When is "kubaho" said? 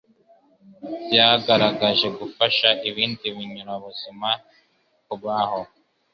5.05-5.61